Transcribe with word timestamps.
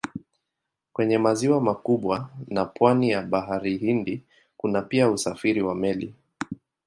Kwenye 0.93 1.17
maziwa 1.17 1.61
makubwa 1.61 2.29
na 2.47 2.65
pwani 2.65 3.09
ya 3.09 3.21
Bahari 3.21 3.77
Hindi 3.77 4.23
kuna 4.57 4.81
pia 4.81 5.09
usafiri 5.11 5.61
wa 5.61 5.75
meli. 5.75 6.13